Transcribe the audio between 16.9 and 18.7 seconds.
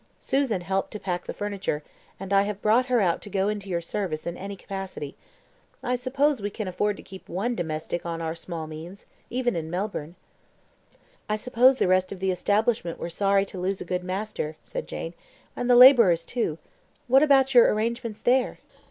what about your arrangements there?"